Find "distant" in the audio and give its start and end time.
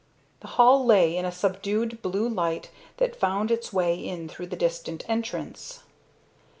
4.55-5.07